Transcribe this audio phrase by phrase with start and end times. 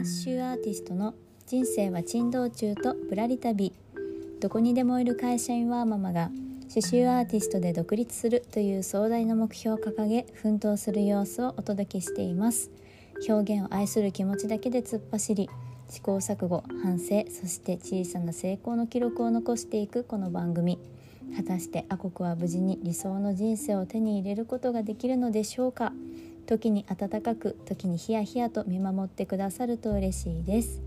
[0.00, 1.14] ッシュアーティストの
[1.46, 3.74] 人生は珍道中とぶらり旅
[4.40, 6.30] どこにでもいる会社員ワーママが
[6.72, 12.70] 刺繍アーティストで独立するという壮大な目標を掲げ奮闘する様子をお届けしています。
[13.28, 15.50] 表現を愛する気持ちだけで突っ走り
[15.90, 20.78] 試行錯誤反省そして小さな成功の記録を残していくこの番組。
[21.36, 25.92] 果たしてアコクは無事に理想の人生を手に入れることができるのでしょうか？
[26.46, 30.80] 時に温かく時にヒヤヒヤと見守ってくださると嬉しいです。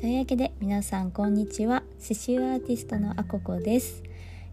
[0.00, 1.82] というわけで皆さんこんにちは。
[2.00, 4.02] 刺繍アーティストのあここです、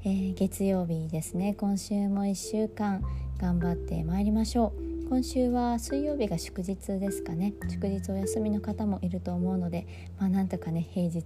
[0.03, 1.53] えー、月曜日ですね。
[1.53, 3.01] 今週も1週間
[3.39, 5.09] 頑張ってまいりましょう。
[5.09, 7.53] 今週は水曜日が祝日ですかね。
[7.69, 9.87] 祝日お休みの方もいると思うので
[10.19, 11.21] まあなんとかね平日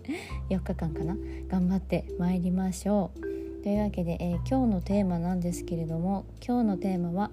[0.48, 1.16] 4日間かな。
[1.48, 3.32] 頑張ってまいりましょう。
[3.62, 7.30] というわけで、えー、今日のテーマなんですけれども今日のテーマは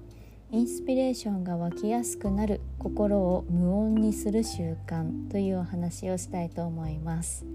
[0.51, 7.45] インスピレーションが湧きやすくなる心を無音にする習慣というお話をしたいと思います。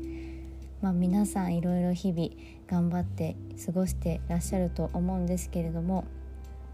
[0.80, 2.28] まあ、皆さんいろいろ日々
[2.68, 3.34] 頑張って
[3.66, 6.04] 過ごしてらっしゃると思うんですけれども、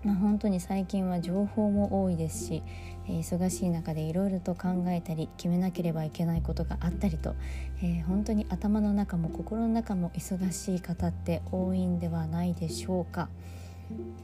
[0.04, 2.62] まあ、本当に最近は情報も多いですし、
[3.08, 7.34] え、忙しい中でいろいろと考えたり決めなければいけないことがあったりと、
[7.82, 13.30] えー、本当に頭の中も心の中も忙しい方って多いんではないでしょうか。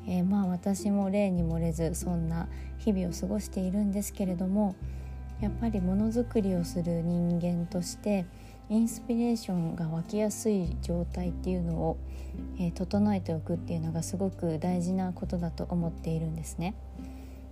[0.07, 4.77] えー、まあ私も例に漏れずそんな日々を過ごしているんですけれども
[5.41, 8.27] やっぱりものづくりをする人間として
[8.69, 11.99] インスピレーションが湧きやすい状態っていうのを、
[12.59, 16.75] えー、整えておくっていうのがすごく大事なことだと思っているんですね。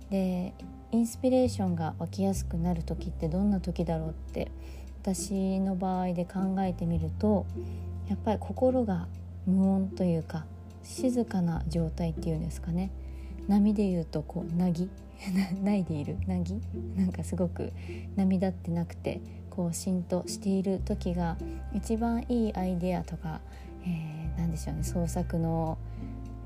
[0.09, 0.53] で
[0.91, 4.51] インスピレーションが湧きやすくなる時ってどんな時だろうって
[5.01, 7.45] 私の場合で考えてみると
[8.07, 9.07] やっぱり心が
[9.45, 10.45] 無音というか
[10.85, 12.91] 静かな状態っていうんですかね。
[13.47, 14.89] 波で言うとこうなぎ？
[15.63, 16.17] ないでいる？
[16.27, 16.61] なぎ？
[16.95, 17.73] なんかすごく
[18.15, 19.19] 波立ってなくて
[19.49, 21.37] こう浸透している時が
[21.73, 23.41] 一番いいアイデアとか、
[23.83, 24.83] えー、何でしょうね。
[24.83, 25.77] 創作の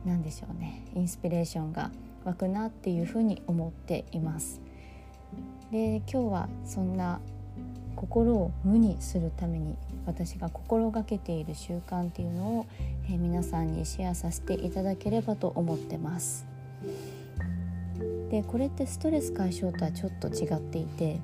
[0.06, 0.84] 何でしょうね。
[0.96, 1.92] インスピレーションが
[2.24, 4.62] 湧くなっていうふうに思っています。
[5.72, 7.20] で今日はそんな
[7.96, 12.66] 心を無にするために私が心がけている習慣っていうのを、
[13.10, 16.48] え、皆さんにシェアさせていただければと思ってます。
[18.30, 21.20] でこれってストレス解消とはちょっと違っていて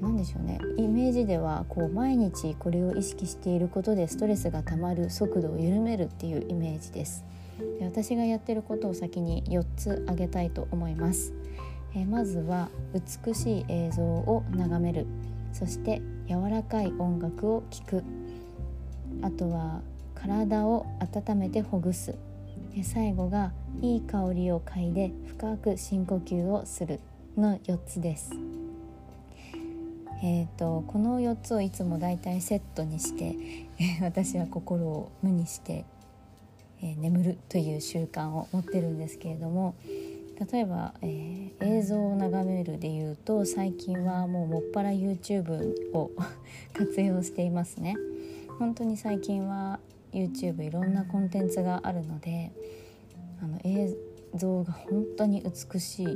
[0.00, 0.58] 何でしょうね。
[0.76, 7.24] イメージではこう毎日これを意識していることでストレスがたまる速度を緩めるっていうイメージです。
[7.78, 11.32] で私がやってることを先に4つ挙げたいと思います、
[11.94, 15.06] えまずは美しい映像を眺める。
[15.54, 18.04] そして柔らかい音楽を聴く。
[19.22, 19.80] あとは
[20.14, 22.14] 体を温めてほぐす。
[22.74, 27.00] で最後がいい香りを嗅いで深く深呼吸をする。
[27.36, 28.30] の4つです。
[30.22, 33.36] えーと、この4つをいつもだいたいセットにして、
[33.78, 35.84] え 私は心を無にして、
[36.80, 39.74] えー、眠るという習慣を持ってるんですけれども
[40.50, 46.10] 例えば、えー、映像を眺めるでいうと最近はもうもっぱら YouTube を
[46.74, 47.96] 活用していますね。
[48.58, 49.80] 本当に最近は
[50.12, 52.52] YouTube いろんなコンテンツがあるので
[53.42, 53.94] あの映
[54.34, 56.06] 像が本当に美しい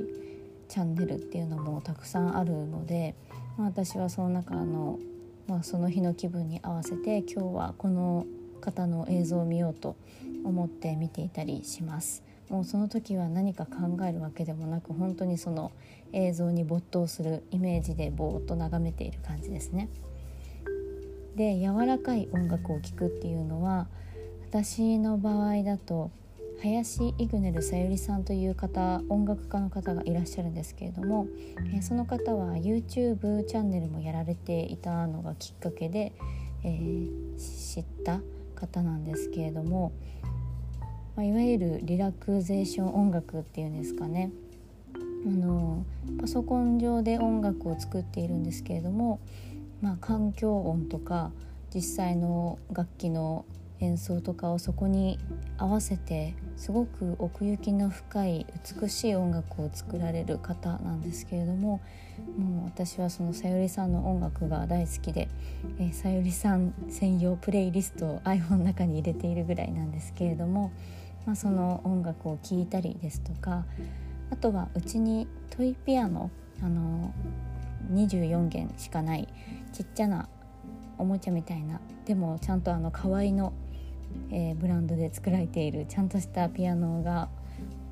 [0.69, 3.15] チャンネルっていうのもたくさんあるので、
[3.57, 4.99] まあ、私はその中の、
[5.47, 8.27] まあ、その日の気分に合わせて今日はこの
[8.61, 9.97] 方の映像を見ようと
[10.45, 12.28] 思って見ていたりします。
[12.51, 15.73] もうその時は何か考えるわけでもなく本当にその
[16.13, 19.89] 映像に没頭するイメージでぼーっと眺めている感じですね。
[21.37, 23.87] で柔らかい音楽を聴くっていうのは
[24.49, 26.11] 私の場合だと
[26.61, 31.29] 林イグネルさゆりさんという方音楽家の方がいらっしゃるんですけれども、
[31.73, 36.13] えその方は YouTube チャンネルもやられていたのがきっかけで、
[36.65, 38.21] えー、知った
[38.57, 39.93] 方なんですけれども
[41.19, 44.31] まあ、いわゆるリラクゼーション音楽っていうんですかね。
[44.95, 45.85] あの
[46.21, 49.19] パソコン上で音楽を作っているんですけれども、
[49.81, 51.33] まあ、環境音とか
[51.75, 53.45] 実際の楽器の
[53.81, 55.19] 演奏とかをそこに
[55.57, 58.47] 合わせてすごく奥行きの深い
[58.81, 61.81] 美しい音楽を作られる方なんですけれども
[62.37, 65.29] もう私はそのさゆりさんの音楽が大好きで、
[65.81, 70.73] え、さゆりさん専用プレイリストを iPhone の中に入れているぐらいなんですけれども
[71.29, 73.67] まあ、その音楽を聴いたりですとか
[74.31, 76.31] あとはうちにトイピアノ
[76.63, 77.13] あの
[77.93, 79.29] 24弦しかない
[79.75, 80.27] ちっちゃな
[80.97, 83.53] おもちゃみたいなでもちゃんとあの可愛いの、
[84.31, 87.29] えー、ブランドで作られているちゃんとしたピアノが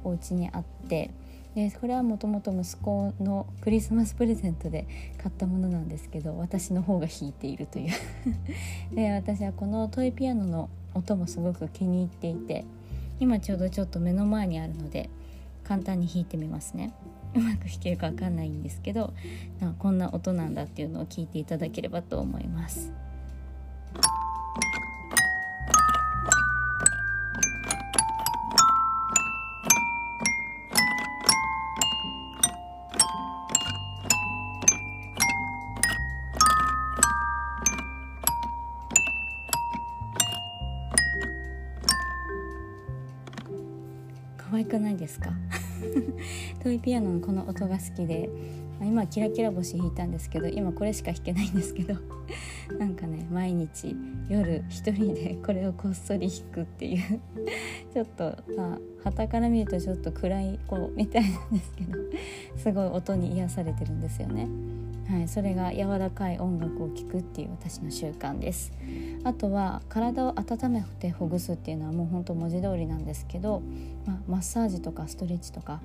[0.03, 1.11] お家にあって
[1.55, 4.89] でこれはもともと息子のクリスマスプレゼントで
[5.23, 7.91] 買ったものなんですけど私の方が弾いているという。
[8.97, 12.65] で私はこのトイピアノの音もすごく気に入っていて
[13.21, 15.11] 今ちょうどちょっと目の前にあるので
[15.65, 16.93] 簡単に弾いてみますね
[17.35, 19.13] うまく弾けるかわかんないんですけど
[19.79, 22.93] こんな音なんだっていうのを聞いていただければと思います。
[45.07, 45.31] ですか？
[46.63, 48.29] トイピアノのこの音が好きで
[48.83, 51.95] 今キラキラ星弾いたんですけど今これしか弾けないんですけど
[52.79, 53.97] なんかね毎日
[54.29, 57.21] 夜一人でこれをこっそり弾くっていう
[57.95, 61.99] ちょっとまあ旗から見るとちょっと暗い子みたいなんですけど
[62.57, 64.47] すごい音に癒されてるんですよね。
[65.09, 68.73] はい、それが柔らかい音楽を聴くっていう私の習慣です
[69.23, 73.63] あとは体を温めてほぐすっていうのはもう本当文字通りなんですけど、
[74.05, 75.81] まあ、マッサージとかストレッチとか、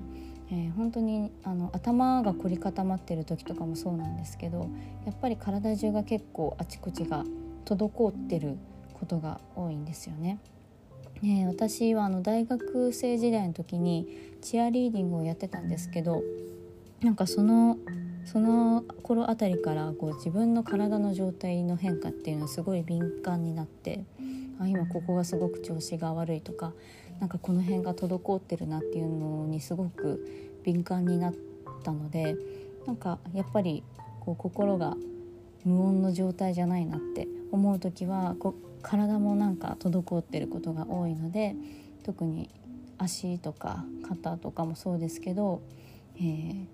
[0.50, 4.68] えー、本当にあの頭が凝り固まってる時とかもそうなんですけど
[5.06, 7.24] やっぱり体中が結構あちこちが
[7.64, 8.56] 滞ってる
[8.94, 10.38] ことが多いんですよね。
[11.22, 14.08] ね私はあの大学生時代の時に
[14.40, 16.22] チアリーディングをやってたんですけど
[17.00, 17.78] なんかその
[18.24, 24.04] その頃あたりからこう自分の体の状態の変化っていうのはすごい敏感になって
[24.60, 26.72] あ今ここがすごく調子が悪いとか
[27.20, 31.34] なんかこの辺が滞ってるなっていうのにすごく敏感になっ
[31.84, 32.36] たので
[32.86, 33.82] なんかやっぱり
[34.20, 34.96] こう心が
[35.64, 41.54] 無音の状態じゃないなって思う時はこう体もなんか滞ってることが多いので
[42.02, 42.50] 特に
[42.98, 45.62] 足とか肩とかもそうですけど、
[46.16, 46.66] えー、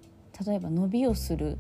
[0.47, 1.59] 例えば伸びをする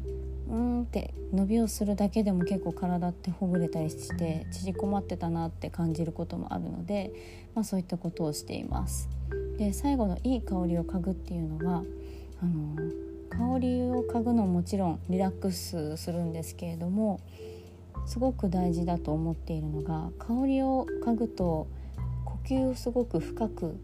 [0.48, 7.12] うんって伸びをするだけでも結構体ってほぐれたりして縮こまってたなって感じることもあるので、
[7.54, 9.08] まあ、そういったことをしています。
[9.58, 11.82] で最後のいい香りを嗅ぐっていうのは
[12.40, 12.76] あの
[13.30, 17.20] 香りを嗅ぐのももちろんリラックスするんですけれども
[18.06, 21.66] すごく大事だと思っているのが香りを嗅ぐと
[22.24, 23.76] 呼吸をすごく深く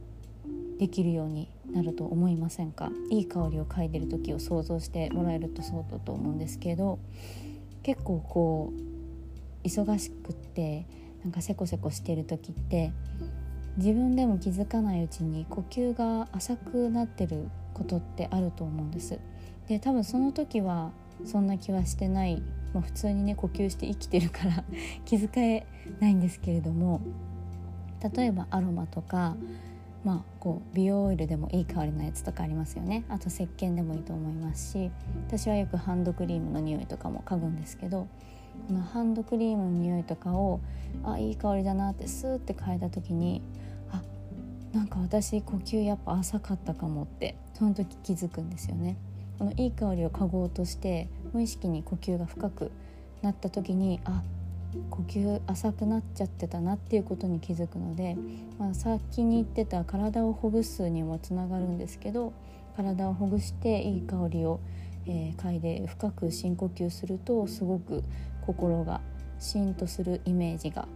[0.79, 2.91] できるようになると思いませんか？
[3.11, 6.99] いい香りを嗅いでる時を想像してもらえるとそうだと思うんですけど
[7.83, 10.87] 結構こう忙しくって
[11.23, 12.93] なんかせこせこしてる時って
[13.77, 19.19] 自分でも気づかないうちに呼吸が浅くなってることってあると思うんです。
[19.67, 20.93] で多分その時は
[21.25, 22.43] そんな気はしてない、
[22.73, 24.65] まあ、普通にね呼吸して生きてるから
[25.07, 25.67] 気づかえ
[26.01, 27.01] ないんですけれども
[28.15, 29.37] 例えばアロマとか
[30.05, 34.91] まあ、こう美容オイルでもいい香りのやつとかありますよねあと石鹸でもいいと思いますし
[35.27, 38.07] 私はよくハンドクリームの匂いとかも嗅ぐんですけど
[38.69, 40.61] このハンドクリームの匂いとかを
[41.05, 43.41] あいい香りだなってスーって嗅いだ時に
[43.91, 44.03] あ
[44.77, 48.97] なんか私呼吸やっぱ浅かったかもってその時気づくんですよね。
[49.39, 52.71] このいい香りを嗅ごうとして無意識に呼吸が深く
[53.23, 54.23] なった時にあ
[54.91, 58.17] 呼吸浅くなっちゃってたなっていうことに気づくので、
[58.59, 62.33] まあ、先に言ってた体をほぐすにもつながるんですけど
[62.77, 64.61] 体をほぐしていい香りを、
[65.07, 68.03] えー、嗅いで深く深呼吸するとすごく
[68.47, 69.01] 心が
[69.39, 70.89] シーンとするイメージが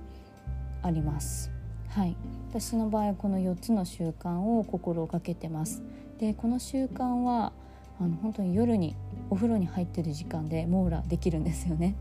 [0.83, 1.51] あります。
[1.89, 2.17] はい、
[2.51, 5.83] 私の場合この4つの習慣を心がけてます。
[6.19, 7.53] でこの習慣は
[8.01, 8.95] あの本当に夜に
[9.31, 11.95] お風呂に入ってる時間で網羅できるんですよね。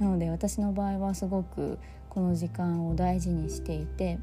[0.00, 1.78] なので私の場合はすごく
[2.08, 4.18] この時間を大事にしていて、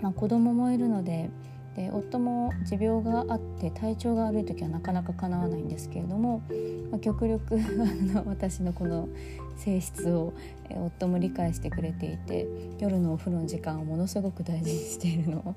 [0.00, 1.30] まあ、子供もいるので
[1.76, 6.42] で夫も持病があって体調が悪い時はなかなか叶わないんですけれども、
[6.90, 7.58] まあ、極力
[8.26, 9.08] 私のこの
[9.56, 10.32] 性質を
[10.70, 12.46] 夫も理解してくれていて
[12.78, 15.54] 夜のお風呂の時間をものすごく大事にしているのを、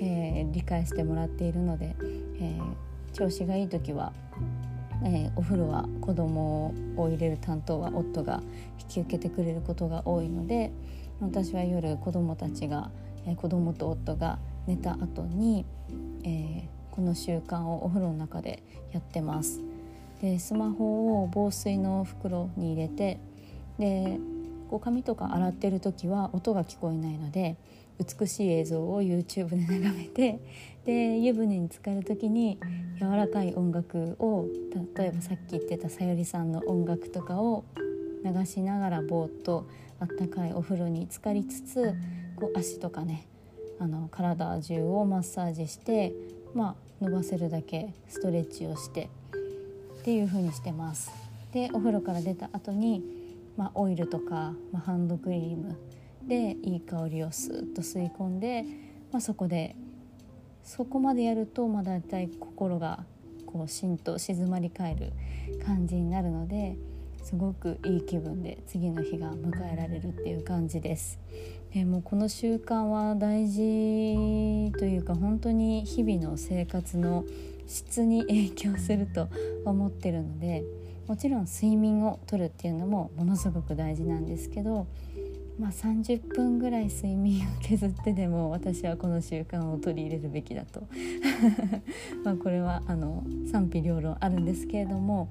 [0.00, 1.96] えー、理解してもらっているので、
[2.40, 4.12] えー、調子がいい時は
[5.04, 8.42] えー、お風呂は子供を入れる担当は夫が
[8.80, 10.72] 引き受けてくれることが多いので
[11.20, 12.90] 私は夜子供たちが、
[13.26, 15.64] えー、子供と夫が寝た後に、
[16.24, 18.62] えー、この習慣をお風呂の中で
[18.92, 19.60] やってます。
[20.20, 23.20] でスマホを防水の袋に入れて
[23.78, 24.18] で
[24.70, 27.56] こう髪とか洗ってる時は音が聞こえないので
[27.98, 30.40] 美しい映像を YouTube で眺めて
[30.84, 32.58] で湯船に浸かる時に
[32.98, 34.46] 柔らかい音楽を
[34.96, 37.64] 例えばさっき言ってたさゆりさんの音楽とかを
[38.24, 39.68] 流しながらぼーっと
[40.00, 41.94] あったかいお風呂に浸かりつつ
[42.36, 43.26] こう足とかね
[43.78, 46.12] あの体中をマッサージして
[46.54, 49.10] まあ伸ばせるだけストレッチをして
[50.00, 51.10] っていう風にしてます。
[51.52, 53.16] でお風呂から出た後に
[53.56, 55.76] まあ、オイルとか、まあ、ハンドクリーム
[56.26, 58.64] でいい香りをスーッと吸い込んで、
[59.12, 59.76] まあ、そこで
[60.62, 63.04] そこまでやると、まあ、大体心が
[63.46, 65.12] こうしんと静まり返る
[65.64, 66.76] 感じになるので
[67.22, 71.18] すごくいい気分で次の日が迎えられるっていう感じです。
[71.72, 77.24] でもうこの習慣は大事というか本当に日々の生活の
[77.66, 79.28] 質に影響すると
[79.64, 80.62] 思ってるので
[81.08, 84.86] もちろん睡眠をとるっていうのもものすごく大事なんですけど、
[85.58, 90.82] まあ、30分ぐらい睡眠を削ってでも私はこの習慣を取り入れるべきだと
[92.24, 95.28] まこれはあの賛否両論あるんですけれども、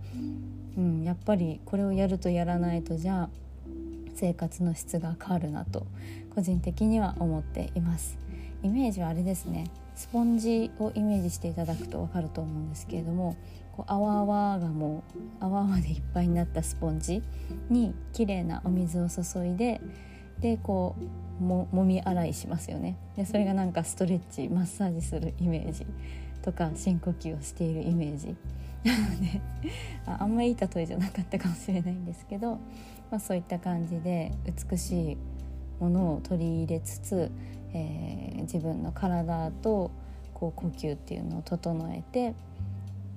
[0.78, 3.30] うん、やっぱりこれをやるとやらないとじゃあ
[4.16, 5.86] 生活の質が変わるなと
[6.34, 8.18] 個人的には思っています。
[8.64, 9.66] イメージはあれですね
[9.96, 13.36] スポンジをイメージしていただくと分かると思うんですけれども
[13.74, 17.22] こう泡泡がもう泡泡でいっぱいになったスポンジ
[17.70, 19.82] に綺麗なお水を注いで
[20.42, 20.96] でこ
[21.40, 22.98] うももみ洗いしますよね。
[23.16, 25.86] でそれがなんかストレッチマッサージするイメージ
[26.42, 28.36] とか深呼吸をしているイメージ。
[28.86, 29.42] な ので
[30.06, 32.60] あんまいい例えじゃなかったかもしれないんですけど、
[33.10, 34.32] まあ、そういった感じで
[34.70, 35.18] 美しい
[35.80, 37.32] ものを取り入れつつ、
[37.74, 39.90] えー、自分の体と
[40.36, 42.36] こう呼吸っていうのを整えて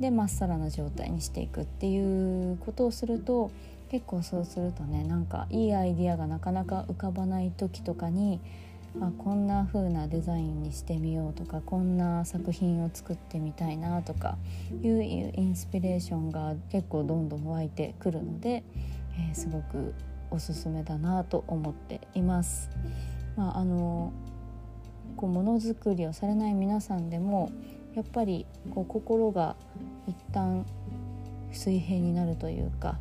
[0.01, 3.51] でまっさらな状態にしていくっていうことをすると
[3.91, 8.41] 結構そうするとねなんかいいアイディアがなかなか浮かばない時とかに
[9.01, 14.37] あこんな風なデザインにしてみようとかこんな作品を作ってみたいなとか
[14.83, 18.65] いうインスピレーションが結構どんどん湧いてくるので、
[19.19, 19.95] えー、すごく
[20.31, 22.71] おすすめだなと思っています。
[23.37, 24.13] まあ、あの
[25.17, 27.53] こうものづくりをされない皆さんでも
[27.95, 29.57] やっぱりこう心が
[30.07, 30.67] 一旦
[31.53, 32.99] 水平になるというか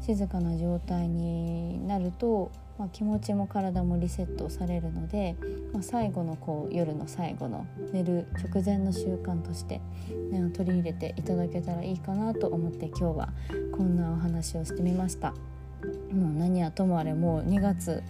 [0.00, 5.36] 静かな状態になると、まあ、気持ちも体もリセットされるので、
[5.72, 9.80] まあ、最後のこう夜の最後の寝る直前の習慣として、
[10.30, 13.28] ね、取り入れていただけたらいいかなと思って今日は
[13.72, 15.34] こんなお話をしてみました。
[16.12, 18.02] もう何はともあれもう2月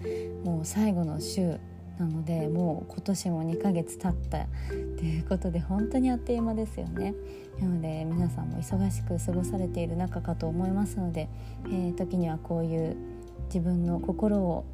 [0.45, 1.59] もう最後の週
[2.01, 4.47] なのでもう今年も2ヶ月経った
[4.97, 7.15] ということで本当にあっという間ですよね。
[7.61, 11.29] なので皆さんも忙しく過ごされている中かと思いますので、
[11.67, 12.97] えー、時にはこういう
[13.49, 14.65] 自分の心を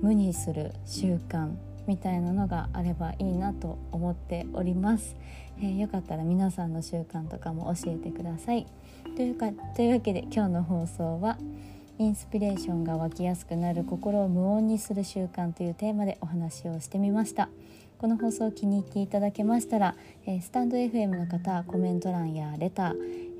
[0.00, 1.50] 無にする習慣
[1.86, 5.16] みたいなのがあればいいなと思っております、
[5.58, 8.66] えー、よかったら皆さんの習慣とかも教えてください。
[9.14, 11.36] というかというわけで今日の放送は
[12.02, 17.48] 「インスピレーションが湧きやすくなる心を無音にする習慣というテーマでお話をしてみました。
[17.98, 19.94] この放送を気に入っていただけましたら、
[20.26, 22.94] えー、スタンド FM の方コメント欄やレター、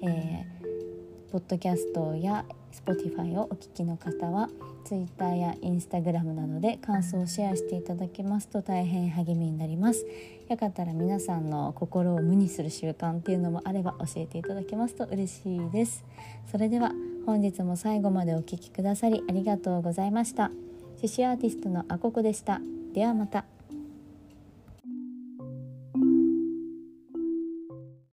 [0.04, 4.48] えー、ポッドキャストや Spotify をお聞きの方は
[4.84, 10.06] Twitter や Instagram などで感想をシェアしていただけますと大変励みになります。
[10.48, 16.04] よかったら皆さんの心を無にする習慣っていうのもあれば教えていただけますと嬉しいです。
[16.48, 16.92] それでは
[17.26, 20.50] 本日も最後までお聴きくださりありがとうございました。
[21.00, 22.60] 獅子アーティストのあここでした。
[22.94, 23.44] ではまた。